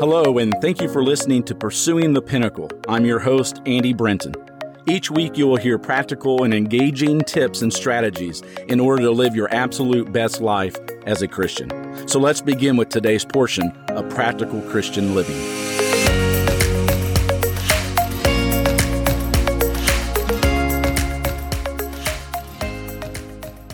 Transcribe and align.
Hello, 0.00 0.38
and 0.38 0.54
thank 0.62 0.80
you 0.80 0.88
for 0.88 1.04
listening 1.04 1.42
to 1.42 1.54
Pursuing 1.54 2.14
the 2.14 2.22
Pinnacle. 2.22 2.70
I'm 2.88 3.04
your 3.04 3.18
host, 3.18 3.60
Andy 3.66 3.92
Brenton. 3.92 4.34
Each 4.86 5.10
week, 5.10 5.36
you 5.36 5.46
will 5.46 5.58
hear 5.58 5.78
practical 5.78 6.42
and 6.42 6.54
engaging 6.54 7.20
tips 7.20 7.60
and 7.60 7.70
strategies 7.70 8.40
in 8.68 8.80
order 8.80 9.02
to 9.02 9.10
live 9.10 9.36
your 9.36 9.54
absolute 9.54 10.10
best 10.10 10.40
life 10.40 10.74
as 11.04 11.20
a 11.20 11.28
Christian. 11.28 11.68
So 12.08 12.18
let's 12.18 12.40
begin 12.40 12.78
with 12.78 12.88
today's 12.88 13.26
portion 13.26 13.72
of 13.88 14.08
Practical 14.08 14.62
Christian 14.62 15.14
Living. 15.14 15.36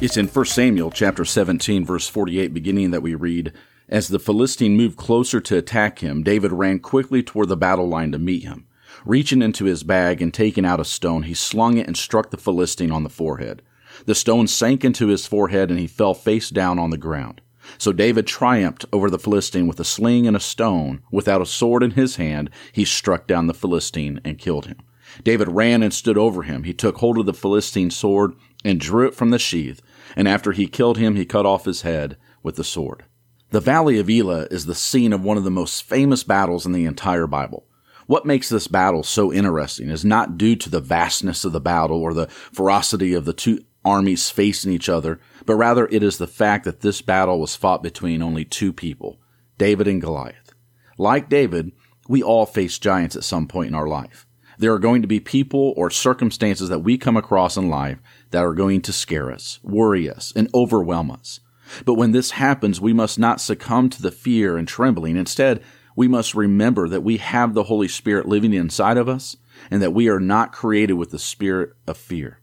It's 0.01 0.17
in 0.17 0.27
1 0.27 0.45
Samuel 0.47 0.91
chapter 0.91 1.25
17 1.25 1.85
verse 1.85 2.09
48 2.09 2.53
beginning 2.53 2.91
that 2.91 3.03
we 3.03 3.15
read, 3.15 3.53
as 3.89 4.09
the 4.09 4.19
Philistine 4.19 4.77
moved 4.77 4.97
closer 4.97 5.41
to 5.41 5.57
attack 5.57 6.01
him, 6.01 6.23
David 6.23 6.53
ran 6.53 6.81
quickly 6.81 7.23
toward 7.23 7.49
the 7.49 7.57
battle 7.57 7.89
line 7.89 8.13
to 8.13 8.19
meet 8.19 8.43
him. 8.43 8.67
Reaching 9.05 9.43
into 9.43 9.65
his 9.65 9.85
bag 9.85 10.21
and 10.21 10.35
taking 10.35 10.65
out 10.65 10.81
a 10.81 10.85
stone, 10.85 11.25
he 11.25 11.35
slung 11.35 11.77
it 11.79 11.87
and 11.87 11.97
struck 11.97 12.31
the 12.31 12.37
Philistine 12.37 12.91
on 12.91 13.05
the 13.05 13.09
forehead. 13.11 13.63
The 14.05 14.15
stone 14.15 14.47
sank 14.47 14.85
into 14.85 15.07
his 15.09 15.27
forehead 15.27 15.71
and 15.71 15.79
he 15.79 15.87
fell 15.87 16.15
face 16.15 16.51
down 16.51 16.79
on 16.79 16.91
the 16.91 16.99
ground. 16.99 17.41
So 17.79 17.93
David 17.93 18.27
triumphed 18.27 18.85
over 18.93 19.11
the 19.11 19.19
Philistine 19.19 19.67
with 19.67 19.81
a 19.81 19.85
sling 19.85 20.27
and 20.27 20.37
a 20.37 20.41
stone. 20.41 21.03
Without 21.11 21.43
a 21.43 21.47
sword 21.47 21.83
in 21.83 21.93
his 21.93 22.17
hand, 22.17 22.51
he 22.73 22.85
struck 22.85 23.27
down 23.27 23.47
the 23.47 23.55
Philistine 23.55 24.21
and 24.25 24.39
killed 24.39 24.67
him. 24.67 24.79
David 25.23 25.49
ran 25.49 25.83
and 25.83 25.95
stood 25.95 26.19
over 26.19 26.43
him. 26.43 26.65
He 26.65 26.75
took 26.75 26.99
hold 26.99 27.19
of 27.19 27.27
the 27.27 27.33
Philistine's 27.33 27.97
sword 27.97 28.35
and 28.65 28.81
drew 28.81 29.07
it 29.07 29.15
from 29.15 29.31
the 29.31 29.39
sheath. 29.39 29.81
And 30.15 30.29
after 30.29 30.53
he 30.53 30.67
killed 30.67 30.99
him, 30.99 31.17
he 31.17 31.25
cut 31.25 31.47
off 31.47 31.65
his 31.65 31.83
head 31.83 32.17
with 32.43 32.57
the 32.57 32.65
sword. 32.65 33.05
The 33.51 33.61
Valley 33.61 34.01
of 34.01 34.11
Elah 34.11 34.49
is 34.51 34.67
the 34.67 34.75
scene 34.75 35.13
of 35.13 35.23
one 35.23 35.37
of 35.37 35.45
the 35.45 35.51
most 35.53 35.85
famous 35.85 36.25
battles 36.25 36.67
in 36.67 36.73
the 36.73 36.85
entire 36.85 37.29
Bible. 37.29 37.65
What 38.07 38.27
makes 38.27 38.49
this 38.49 38.67
battle 38.67 39.05
so 39.05 39.33
interesting 39.33 39.89
is 39.89 40.05
not 40.05 40.37
due 40.37 40.57
to 40.57 40.69
the 40.69 40.81
vastness 40.81 41.45
of 41.45 41.53
the 41.53 41.61
battle 41.61 42.03
or 42.03 42.13
the 42.13 42.27
ferocity 42.27 43.15
of 43.15 43.25
the 43.25 43.33
two 43.33 43.65
armies 43.85 44.31
facing 44.31 44.73
each 44.73 44.89
other, 44.89 45.21
but 45.45 45.55
rather 45.55 45.87
it 45.93 46.03
is 46.03 46.19
the 46.19 46.27
fact 46.27 46.65
that 46.65 46.81
this 46.81 47.01
battle 47.03 47.39
was 47.39 47.55
fought 47.55 47.85
between 47.85 48.21
only 48.21 48.45
two 48.45 48.73
people, 48.73 49.21
David 49.59 49.87
and 49.87 50.01
Goliath. 50.01 50.53
Like 50.99 51.29
David, 51.29 51.71
we 52.09 52.25
all 52.25 52.47
face 52.47 52.81
giants 52.81 53.15
at 53.15 53.23
some 53.23 53.47
point 53.47 53.69
in 53.69 53.75
our 53.77 53.87
life. 53.87 54.27
There 54.59 54.73
are 54.73 54.81
going 54.81 55.03
to 55.03 55.09
be 55.09 55.21
people 55.21 55.73
or 55.77 55.91
circumstances 55.91 56.69
that 56.69 56.81
we 56.81 56.99
come 56.99 57.17
across 57.17 57.57
in 57.57 57.69
life 57.69 57.99
that 58.33 58.45
are 58.45 58.55
going 58.55 58.83
to 58.83 58.93
scare 58.93 59.31
us, 59.31 59.61
worry 59.63 60.11
us, 60.11 60.33
and 60.35 60.51
overwhelm 60.53 61.13
us. 61.13 61.39
But 61.85 61.95
when 61.95 62.13
this 62.13 62.33
happens, 62.33 62.81
we 62.81 62.93
must 62.93 63.19
not 63.19 63.41
succumb 63.41 63.91
to 63.91 64.03
the 64.03 64.11
fear 64.11 64.57
and 64.57 64.67
trembling. 64.67 65.17
Instead, 65.17 65.63
we 65.95 66.09
must 66.09 66.35
remember 66.35 66.89
that 66.89 67.03
we 67.03 67.17
have 67.17 67.55
the 67.55 67.65
Holy 67.65 67.89
Spirit 67.89 68.27
living 68.27 68.53
inside 68.53 68.99
of 68.99 69.09
us 69.09 69.37
and 69.71 69.83
that 69.83 69.95
we 69.95 70.09
are 70.09 70.21
not 70.21 70.53
created 70.53 70.95
with 70.95 71.11
the 71.11 71.19
spirit 71.19 71.71
of 71.87 71.97
fear. 71.97 72.41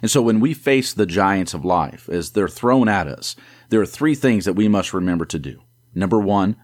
And 0.00 0.10
so 0.10 0.22
when 0.22 0.40
we 0.40 0.54
face 0.54 0.94
the 0.94 1.04
giants 1.04 1.52
of 1.52 1.64
life 1.64 2.08
as 2.08 2.30
they're 2.30 2.48
thrown 2.48 2.88
at 2.88 3.06
us, 3.06 3.36
there 3.68 3.80
are 3.80 3.86
three 3.86 4.14
things 4.14 4.44
that 4.44 4.54
we 4.54 4.68
must 4.68 4.94
remember 4.94 5.26
to 5.26 5.38
do. 5.38 5.60
Number 5.94 6.20
one, 6.20 6.56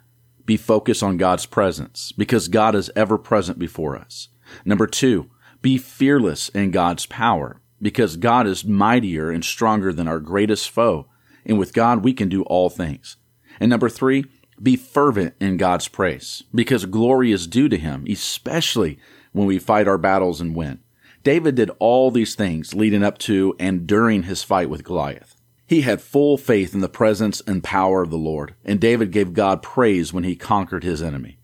be 0.47 0.56
focused 0.56 1.03
on 1.03 1.19
God's 1.19 1.45
presence 1.45 2.12
because 2.12 2.48
God 2.48 2.75
is 2.75 2.91
ever 2.97 3.19
present 3.19 3.59
before 3.59 3.97
us. 3.97 4.29
Number 4.64 4.86
two, 4.86 5.31
be 5.61 5.77
fearless 5.77 6.48
in 6.51 6.70
God's 6.70 7.05
power 7.05 7.61
because 7.83 8.17
God 8.17 8.47
is 8.47 8.64
mightier 8.64 9.31
and 9.31 9.45
stronger 9.45 9.92
than 9.92 10.09
our 10.09 10.20
greatest 10.20 10.70
foe 10.70 11.08
and 11.48 11.58
with 11.58 11.72
God, 11.72 12.04
we 12.04 12.12
can 12.12 12.28
do 12.28 12.42
all 12.44 12.70
things. 12.70 13.16
And 13.58 13.70
number 13.70 13.88
three, 13.88 14.27
be 14.62 14.77
fervent 14.77 15.34
in 15.41 15.56
God's 15.56 15.88
praise, 15.88 16.44
because 16.55 16.84
glory 16.84 17.32
is 17.32 17.46
due 17.46 17.68
to 17.68 17.77
Him, 17.77 18.05
especially 18.08 18.98
when 19.32 19.46
we 19.46 19.58
fight 19.58 19.88
our 19.88 19.98
battles 19.98 20.40
and 20.40 20.55
win. 20.55 20.80
David 21.24 21.55
did 21.56 21.70
all 21.78 22.10
these 22.10 22.34
things 22.34 22.74
leading 22.74 23.02
up 23.02 23.18
to 23.18 23.55
and 23.58 23.86
during 23.86 24.24
his 24.24 24.42
fight 24.42 24.70
with 24.70 24.84
Goliath. 24.84 25.36
He 25.67 25.83
had 25.83 26.00
full 26.00 26.39
faith 26.39 26.74
in 26.74 26.80
the 26.80 26.89
presence 26.89 27.42
and 27.46 27.62
power 27.62 28.02
of 28.02 28.11
the 28.11 28.17
Lord, 28.17 28.55
and 28.64 28.80
David 28.80 29.12
gave 29.12 29.34
God 29.34 29.62
praise 29.62 30.12
when 30.12 30.24
he 30.24 30.36
conquered 30.36 30.84
his 30.84 31.02
enemy. 31.02 31.39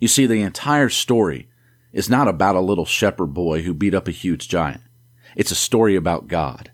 You 0.00 0.08
see, 0.08 0.26
the 0.26 0.42
entire 0.42 0.90
story 0.90 1.48
is 1.92 2.10
not 2.10 2.28
about 2.28 2.56
a 2.56 2.60
little 2.60 2.84
shepherd 2.84 3.32
boy 3.32 3.62
who 3.62 3.72
beat 3.72 3.94
up 3.94 4.08
a 4.08 4.12
huge 4.12 4.48
giant. 4.48 4.82
It's 5.34 5.50
a 5.50 5.56
story 5.56 5.96
about 5.96 6.28
God. 6.28 6.70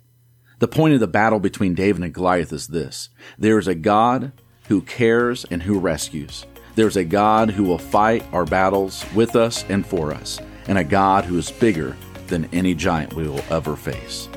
The 0.59 0.69
point 0.69 0.95
of 0.95 1.01
the 1.01 1.07
battle 1.07 1.39
between 1.39 1.75
David 1.75 2.03
and 2.03 2.15
Goliath 2.15 2.53
is 2.53 2.69
this 2.69 3.11
there 3.39 3.59
is 3.59 3.69
a 3.69 3.75
God 3.75 4.33
who 4.69 4.81
cares 4.81 5.45
and 5.51 5.63
who 5.63 5.79
rescues. 5.79 6.47
There's 6.77 6.97
a 6.97 7.05
God 7.05 7.51
who 7.51 7.65
will 7.65 7.79
fight 7.79 8.25
our 8.33 8.45
battles 8.45 9.05
with 9.15 9.37
us 9.37 9.65
and 9.69 9.87
for 9.87 10.13
us, 10.13 10.41
and 10.67 10.79
a 10.79 10.85
God 10.85 11.25
who 11.25 11.37
is 11.39 11.51
bigger 11.51 11.97
than 12.29 12.49
any 12.53 12.75
giant 12.75 13.13
we 13.13 13.29
will 13.29 13.45
ever 13.51 13.77
face. 13.77 14.29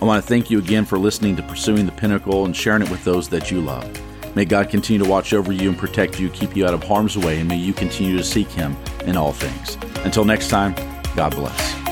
I 0.00 0.04
want 0.04 0.22
to 0.22 0.28
thank 0.28 0.50
you 0.50 0.58
again 0.58 0.84
for 0.84 0.98
listening 0.98 1.36
to 1.36 1.42
Pursuing 1.42 1.84
the 1.84 1.92
Pinnacle 1.92 2.44
and 2.44 2.56
sharing 2.56 2.82
it 2.82 2.90
with 2.90 3.04
those 3.04 3.28
that 3.28 3.50
you 3.50 3.60
love. 3.60 3.86
May 4.36 4.44
God 4.44 4.70
continue 4.70 5.02
to 5.02 5.10
watch 5.10 5.32
over 5.32 5.52
you 5.52 5.68
and 5.68 5.78
protect 5.78 6.20
you, 6.20 6.30
keep 6.30 6.56
you 6.56 6.66
out 6.66 6.74
of 6.74 6.82
harm's 6.82 7.18
way, 7.18 7.40
and 7.40 7.48
may 7.48 7.56
you 7.56 7.72
continue 7.72 8.16
to 8.16 8.24
seek 8.24 8.48
Him 8.48 8.76
in 9.04 9.16
all 9.16 9.32
things. 9.32 9.76
Until 10.04 10.24
next 10.24 10.48
time, 10.48 10.74
God 11.16 11.34
bless. 11.34 11.87